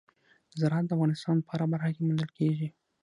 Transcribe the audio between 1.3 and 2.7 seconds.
په هره برخه کې موندل کېږي.